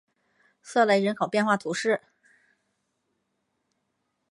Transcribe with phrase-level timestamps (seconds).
[0.63, 2.01] 瑟雷人口变化图示